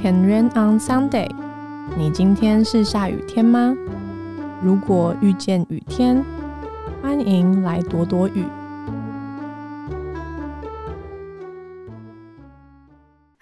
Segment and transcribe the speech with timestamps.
[0.00, 1.28] Can rain on Sunday？
[1.96, 3.76] 你今天是下雨天吗？
[4.62, 6.24] 如果遇见雨天，
[7.00, 8.44] 欢迎来躲躲雨。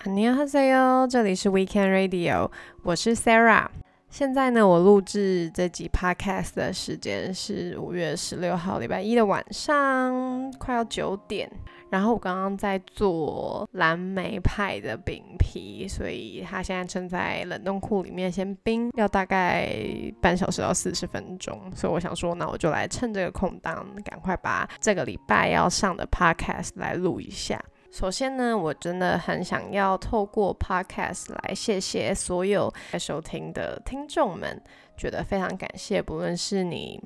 [0.06, 2.50] 你好，Hello，这里是 Weekend Radio，
[2.82, 3.66] 我是 Sarah。
[4.08, 11.50] 现在呢，我录制这集 Podcast 的时间是五月十六号礼拜一的晚上，快要九点。
[11.90, 19.74] 然后我刚刚在做蓝莓派的饼皮，所以它现在正在冷冻库里面先冰，要大概
[20.22, 21.60] 半小时到四十分钟。
[21.74, 27.60] 所以我想说，那我就来趁这个空档，赶快把这个礼拜要上的 Podcast 来录一下。
[27.90, 34.62] 首先呢，我真的很想要透过 Podcast 来谢谢所有在收听的听众们，
[34.96, 37.02] 觉得非常感谢，不论是你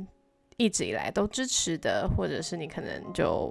[0.59, 3.51] 一直以来都支持的，或者是你可能就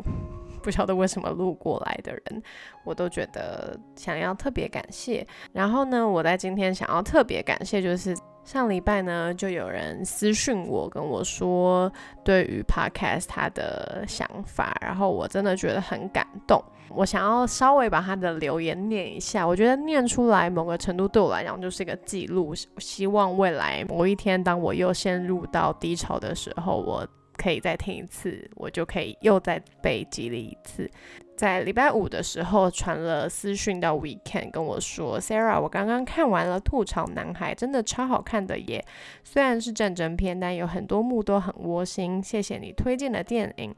[0.63, 2.41] 不晓得为什么路过来的人，
[2.85, 5.27] 我都觉得想要特别感谢。
[5.52, 8.15] 然后呢，我在今天想要特别感谢，就是
[8.46, 11.91] 上礼拜呢，就有人私讯我跟我说
[12.23, 16.63] 对于 Podcast 他的想法，然后我真的觉得很感动。
[16.90, 22.54] 我想要稍微把他的留言念一下，我觉得念出来某个程度对我来讲就是一个记录。
[22.77, 27.07] 希望未来某一天，当我又陷入到低潮的时候，我
[27.44, 30.90] 可以再听一次，我就可以又再被激励一次。
[31.36, 38.85] 在礼拜五的时候传了私讯到 Weekend 跟我说，Sarah，我刚刚看完了《吐槽男孩》，真的超好看的耶！
[39.24, 42.24] 虽然是战争片，但有很多幕都很窝心。
[42.24, 43.76] 谢谢你推荐的电影。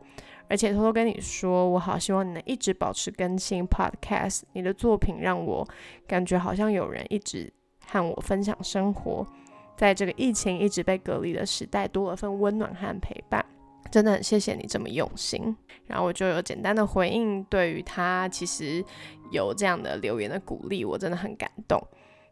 [0.47, 4.41] 而且偷偷跟你说，我好希望你能一直保持更新 Podcast。
[4.53, 5.67] 你的作品让我
[6.05, 7.51] 感觉好像有人一直
[7.87, 9.25] 和我分享生活，
[9.77, 13.44] 在这个疫情一直被隔离的时代，多了份温暖和陪伴。
[13.95, 15.55] 真的很谢谢你这么用心。
[15.87, 18.83] 然后我就有简单的回应，对于他其实
[19.31, 21.81] 有这样的留言的鼓励，我真的很感动。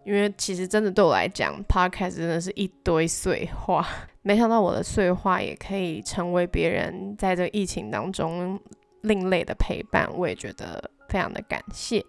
[0.03, 3.88] 因为其实真的对我来讲，Podcast 真的是一堆碎话。
[4.23, 8.59] 没想到我的碎话也可以成为别人在这疫情当中
[9.03, 12.03] 另类的陪伴，我也觉得非常的感谢。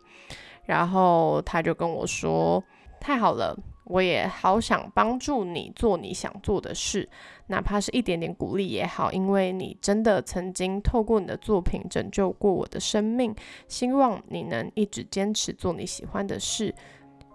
[0.64, 2.60] 然后他就跟我说
[3.00, 7.08] ：“太好了，我也好想帮助你做你想做的事，
[7.46, 13.34] 哪怕是一点点鼓励也好，因为你真的曾经透过你的作品拯救过我的生命。
[13.68, 16.74] 希望你能一直坚持做你喜欢的事。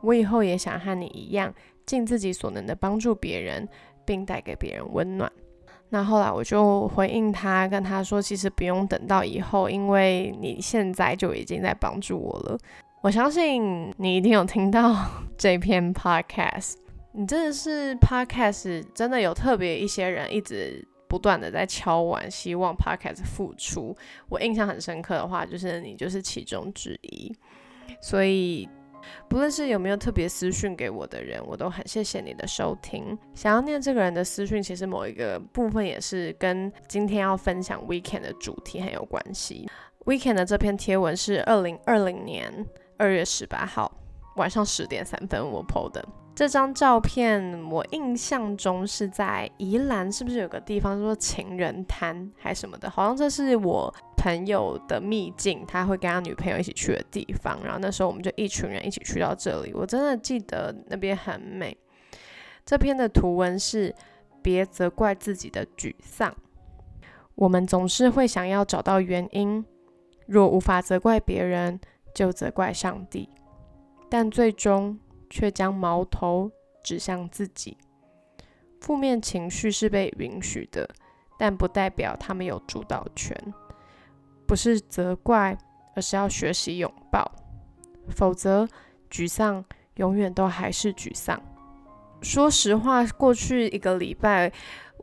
[0.02, 1.54] 我以后也想和你一样，
[1.86, 3.68] 尽自己所能的帮助别人。”
[4.10, 5.32] 并带给别人温暖。
[5.90, 12.58] 那后来我就回应他，跟他说：“其实不用等到以后，因为你现在就已经在帮助我了。
[13.02, 14.94] 我相信你一定有听到
[15.38, 16.74] 这篇 podcast，
[17.14, 23.96] 你真的是 podcast，真的有特别一些人一直不断的在敲碗，希望 podcast 复出。
[24.28, 27.34] 我印象很深刻的话，就是你就是其中之一，
[28.02, 28.68] 所以。”
[29.30, 33.18] 不论是有没有特别私讯给我的人，我都很谢谢你的收听。
[33.34, 39.68] 想要念这个人的私讯，其实某一个部分也是跟今天要分享 Weekend 的主题很有关系。
[40.06, 42.54] Weekend 的这篇贴文是二零二零年
[43.00, 43.90] 二月十八号
[44.36, 46.06] 晚上十点三分我 PO 的。
[46.36, 52.90] 这张照片我印象中是在宜兰，是不是有个地方叫做情人滩还是什么的？
[52.90, 57.58] 好像这是我朋友的秘境，他会跟他女朋友一起去的地方。
[57.64, 61.76] 然后那时候我们就一群人一起去到这里，我真的记得那边很美。
[62.66, 63.96] 这篇的图文是：
[64.42, 66.36] 别责怪自己的沮丧，
[67.36, 69.66] 我们总是会想要找到原因。
[70.28, 71.80] 若无法责怪别人，
[72.14, 73.30] 就责怪上帝，
[74.10, 75.00] 但最终。
[75.32, 76.52] 却将矛头
[76.84, 77.78] 指向自己。
[78.82, 80.90] 负面情绪是被允许的，
[81.38, 83.38] 但不代表他们有主导权。
[84.48, 85.56] 不是责怪，
[85.96, 87.32] 而是要学习拥抱。
[88.10, 88.68] 否则，
[89.12, 89.64] 沮丧
[89.98, 91.40] 永远都还是沮丧。
[92.24, 94.52] 说实话，过去一个礼拜，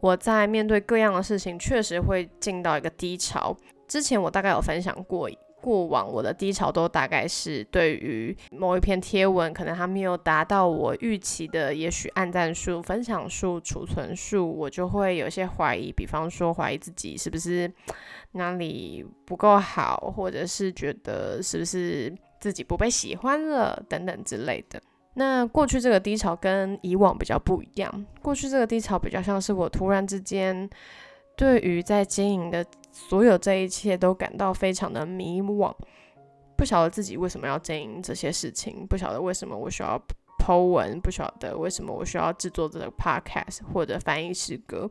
[0.01, 3.57] 我在面对各样的事情，确实会进到一个低潮。
[3.87, 5.31] 之前我大概有分享过。
[5.61, 17.71] 过往我的低潮都大概是对于某一篇贴文，可能还没有达到我预期的，也许按赞数、分享数、储存数，我就会有些怀疑，比方说怀疑自己是不是
[18.33, 24.81] 哪里不够好，或者是觉得是不是自己不被喜欢了等等之类的。
[25.15, 30.69] 那过去这个低潮跟以往比较不一样，过去这个低潮比较像是我突然之间
[31.35, 32.65] 对于在经营的。
[32.99, 35.71] 所有这一切都感到非常的迷惘，
[36.57, 40.01] 不晓得自己为什么要经营这些事情，不晓得为什么我需要
[40.39, 44.91] 剖文，不晓得为什么我需要制作这个 podcast 或者翻译诗歌，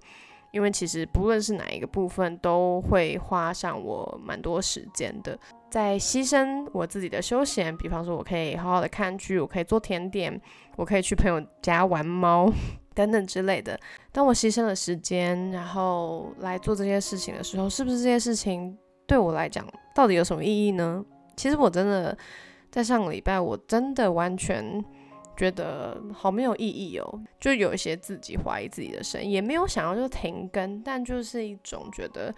[0.52, 5.38] 因为其实不论是哪一个部分，都会花上我蛮多时间的，
[5.72, 10.40] 在牺牲我自己的休闲，比方说我可以好好的看剧，我可以做甜点，
[10.76, 12.54] 我可以去朋友家玩猫
[12.96, 13.80] 等等之类的。
[14.12, 18.76] 当我牺牲了时间，然后来做这些事情的时候，是不是这些事情
[19.06, 19.64] 对我来讲
[19.94, 21.06] 到底有什么意义呢？
[21.36, 22.18] 其实我真的
[22.72, 24.84] 在上个礼拜，我真的完全。
[25.38, 32.34] 觉得好没有意义哦，就有一些自己怀疑自己的声音，也没有想要就停更，但就是一种觉得，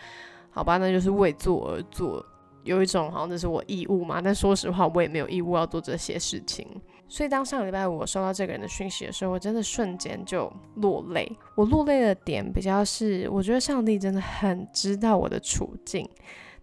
[0.50, 2.26] 好吧，那就是为做而做，
[2.64, 4.20] 有一种好像这是我义务嘛。
[4.20, 6.68] 但说实话，我也没有义务要做这些事情。
[7.10, 11.32] 所以当上礼拜五我收到这个人的讯息的时候，我真的瞬间就落泪。
[11.56, 16.08] 我落泪的点比较是，我觉得上帝真的很知道我的处境，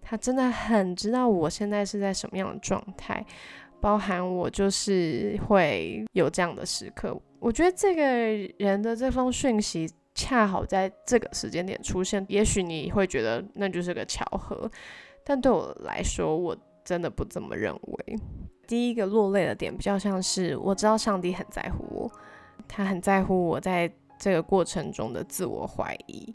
[0.03, 3.25] 他真的很知道我现在是在什么样的状态。
[3.81, 8.03] 包含我就是会有这样的时刻，我觉得这个
[8.59, 14.71] 人的这封讯息恰好在这个时间点出现，也许你会觉得那就是个巧合，
[15.23, 18.19] 但对我来说，我真的不这么认为。
[18.67, 22.11] 第一个落泪的点比较像是我知道上帝很在乎我，
[22.69, 26.35] 他很在乎我在这个过程中的自我怀疑。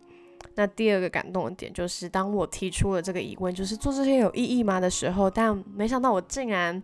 [0.55, 6.81] 那第二个感动的点就是当我提出了这个疑问，就是做这些有意义吗的时候，但没想到我竟然。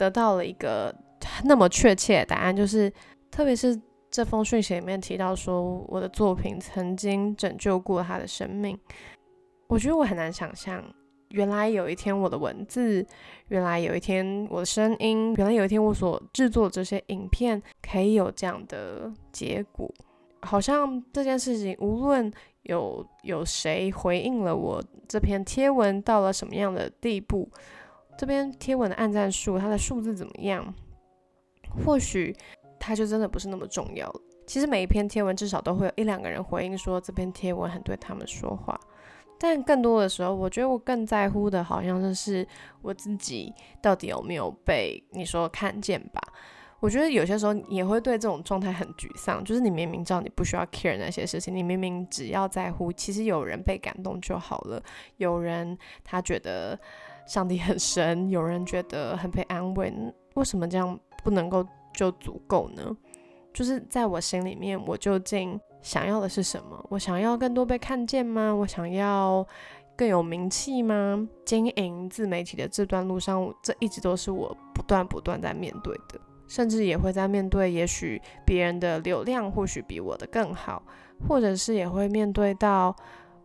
[0.00, 0.94] 得到了一个
[1.44, 2.90] 那么确切的答案，就是
[3.30, 3.78] 特别是
[4.10, 8.80] 这封讯息里面提到说我的作品曾经拯救过他的生命。
[9.66, 10.82] 我觉得我很难想象，
[11.30, 13.04] 原来有一天我的文字，
[13.48, 19.92] 原来有一天我的声音，原来有一天我所制作这些影片可以有这样的结果。
[20.42, 22.32] 好像这件事情，无论
[22.62, 27.48] 有有谁回应了我这篇贴文到了什么样的地步。
[28.18, 30.74] 这边贴文的按赞数，它的数字怎么样？
[31.84, 32.34] 或许
[32.78, 34.20] 它就真的不是那么重要了。
[34.46, 38.78] 其实每一篇贴文至少都会有一两个人回应说这篇贴文很对他们说话，
[39.40, 42.46] 但更多的时候，我觉得我更在乎的好像就是
[42.82, 43.50] 我自己
[43.80, 46.20] 到底有没有被你说看见吧。
[46.78, 54.82] 我觉得有些时候也会对这种状态很沮丧，就是你明明知道你不需要 care 那些事情，你明明只要在乎，其实有人被感动就好了，
[55.16, 56.78] 有人他觉得。
[57.26, 59.92] 上帝很深，有人觉得很被安慰，
[60.34, 61.64] 为什么这样不能够
[61.94, 62.96] 就足够呢？
[63.54, 66.84] 就是在我心里面，我究竟想要的是什么？
[66.88, 68.54] 我想要更多被看见吗？
[68.54, 69.46] 我想要
[69.96, 71.28] 更有名气吗？
[71.44, 80.82] 经营自媒体的这段路上，这一直都是我不断不断在面对的，甚至也会在面对，也许别人的流量或许比我的更好，
[81.28, 82.94] 或者是也会面对到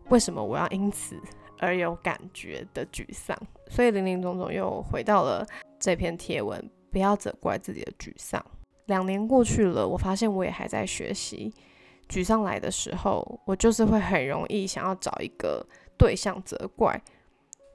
[0.10, 1.16] 为什么我要因此。
[1.58, 3.34] 而有感觉的沮丧，
[3.70, 5.48] 所以林林总总又回到了
[5.80, 6.70] 这篇贴文。
[6.92, 8.46] 不要责怪自己的沮丧。
[8.88, 11.54] 两年过去了，我发现我也还在学习。
[12.10, 15.66] 沮丧来的时候，我就是会很容易想要找一个
[15.98, 17.02] 对象责怪。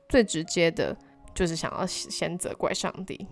[0.09, 0.97] 最直接的
[1.35, 3.27] 就是想要先责怪上帝。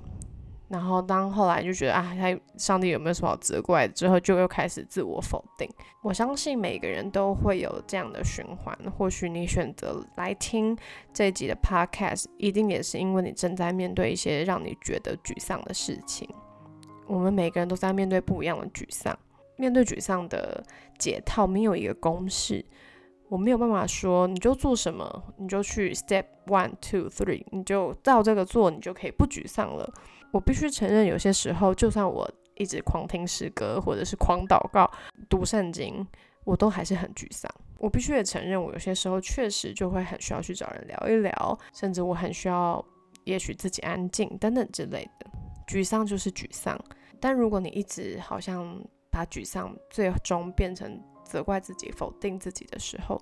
[0.69, 3.89] 然后，当后来就觉得啊，他上帝有没有什么好责怪？
[3.89, 5.67] 之后就又开始自我否定。
[6.03, 8.79] 我相信每个人都会有这样的循环。
[8.97, 10.77] 或许你选择来听
[11.15, 16.29] 这一集的 podcast，一定也是因为你正在面对一些让你觉得沮丧的事情。
[17.07, 19.19] 我们每个人都在面对不一样的沮丧。
[19.59, 20.65] 面对沮丧的
[20.99, 22.65] 解套没有一个公式，
[23.29, 29.93] 我没有办法说你就做什么，你就去 step one two three，你就照这个做，你就可以不沮丧了。
[30.31, 34.91] 我必须承认，有些时候，就算我一直狂听诗歌，或者是狂祷告、
[35.29, 36.07] 读圣经，
[36.45, 37.51] 我都还是很沮丧。
[37.79, 42.85] 我必须也承认，我有些时候确实就会很需要去找人聊一聊，甚至我很需要，
[43.25, 45.31] 也许自己安静等等之类的。
[45.67, 46.79] 沮丧就是沮丧，
[47.21, 48.79] 但如果你一直好像
[49.19, 53.21] 把沮丧最终变成责怪自己、否定自己的时候，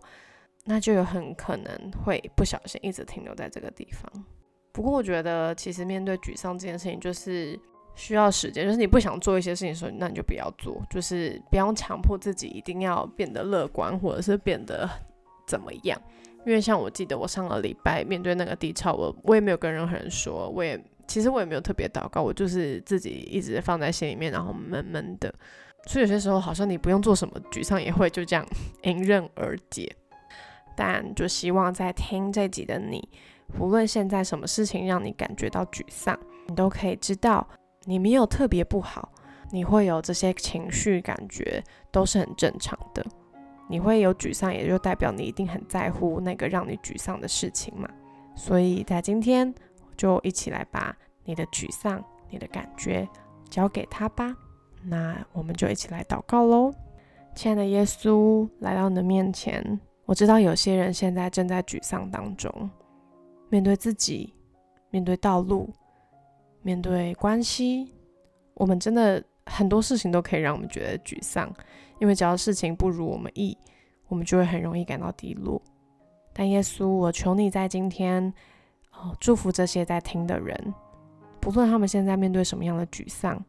[0.67, 4.25] 那就有很可能会不小心一直停留在这个地方。
[4.73, 7.59] 不过我觉得，其实面对沮丧这件事情，就是
[7.95, 8.67] 需要时间。
[8.67, 14.87] 就是你不想做一些事情的时候，那你就不要做，就是不要强迫自己一定要变得乐观，或者是变得
[15.47, 15.99] 怎么样。
[16.45, 25.32] 因为像我记得，我上个礼拜面对那个低潮，我我也没有跟任何人说，我也其实我也没有特别祷告，我就是自己一直放在心里面，然后闷闷的。
[25.86, 28.44] 所以有些时候，好像你不用做什么，沮丧也会就这样
[28.82, 29.94] 迎刃而解。
[30.76, 33.08] 但就希望在听这集的你。
[33.60, 37.46] 无论现在什么事情让你感觉到沮丧，你都可以知道
[37.84, 39.12] 你没有特别不好，
[39.52, 43.06] 你会有这些情绪感觉都是很正常的。
[43.68, 47.88] 你会有沮丧，也就代表你一定很在乎那个让你沮丧的事情嘛。
[48.34, 49.54] 所以在今天
[49.97, 53.09] 就一起来把你的沮丧、你的感觉
[53.50, 54.37] 交给他吧。
[54.83, 56.73] 那我们就一起来祷告喽，
[57.35, 59.81] 亲爱的耶稣，来到你的面前。
[60.05, 62.71] 我知道有些人现在正在沮丧当中，
[63.49, 64.33] 面对自己，
[64.91, 65.69] 面对道路，
[66.62, 67.93] 面对关系，
[68.55, 71.53] 我们真的很多事情都可以让我们觉得沮丧，
[71.99, 73.59] 因为只要事情不如我们意，
[74.07, 75.61] 我们就会很容易感到低落。
[76.33, 78.33] 但耶稣，我求你在今天，
[78.99, 80.75] 哦，祝福这些在听的人，
[81.41, 83.43] 不论他们现在面对什么样的沮丧，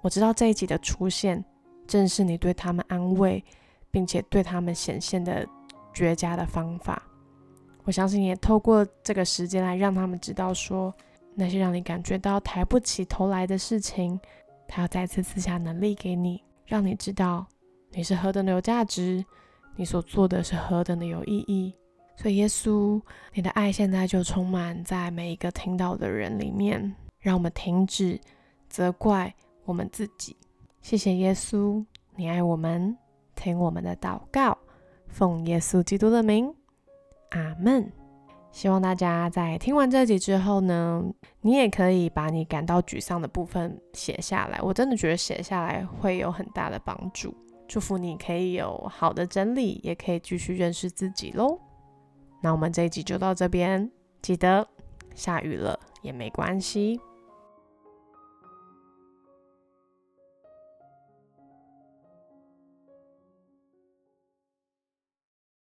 [0.00, 1.44] 我知道这一集的出现，
[1.86, 3.44] 正是你对他们安慰，
[3.90, 5.46] 并且对他们显现的。
[5.96, 7.02] 绝佳的方法，
[7.84, 10.94] 我相信也透过这个时间来让他们知道，说
[11.34, 14.20] 那些让你感觉到抬不起头来的事情，
[14.68, 17.46] 他要再次赐下能力给你，让你知道
[17.92, 19.24] 你是何等的有价值，
[19.74, 21.74] 你所做的是何等的有意义。
[22.16, 23.00] 所以，耶稣，
[23.34, 28.18] 你的爱现在就充满在每一个听到的人里面，让我们停止
[28.68, 30.34] 责怪我们自己。
[30.80, 32.96] 谢谢耶稣，你爱我们，
[33.34, 34.56] 听我们的祷告。
[35.08, 36.52] 奉耶稣基督的名，
[37.30, 37.92] 阿门。
[38.50, 41.04] 希望大家在听完这集之后呢，
[41.42, 44.58] 你也可以把你感到沮丧的部分写下来。
[44.62, 47.34] 我真的觉得写下来会有很大的帮助。
[47.68, 51.58] 祝福你可以有好的整理，也可以继续认识自己喽。
[52.40, 53.90] 那我们这一集就到这边，
[54.22, 54.66] 记得
[55.14, 57.00] 下雨了也没关系。